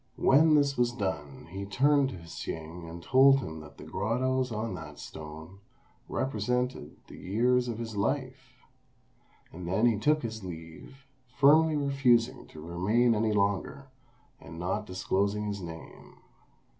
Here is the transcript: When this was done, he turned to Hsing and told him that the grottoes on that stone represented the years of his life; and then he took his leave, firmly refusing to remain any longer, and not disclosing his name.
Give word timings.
When 0.17 0.55
this 0.55 0.79
was 0.79 0.91
done, 0.93 1.45
he 1.51 1.63
turned 1.63 2.09
to 2.09 2.15
Hsing 2.25 2.89
and 2.89 3.03
told 3.03 3.37
him 3.37 3.59
that 3.59 3.77
the 3.77 3.83
grottoes 3.83 4.51
on 4.51 4.73
that 4.73 4.97
stone 4.97 5.59
represented 6.09 6.95
the 7.05 7.19
years 7.19 7.67
of 7.67 7.77
his 7.77 7.95
life; 7.95 8.63
and 9.53 9.67
then 9.67 9.85
he 9.85 9.99
took 9.99 10.23
his 10.23 10.43
leave, 10.43 11.05
firmly 11.37 11.75
refusing 11.75 12.47
to 12.47 12.59
remain 12.59 13.13
any 13.13 13.31
longer, 13.31 13.89
and 14.39 14.57
not 14.57 14.87
disclosing 14.87 15.45
his 15.45 15.61
name. 15.61 16.15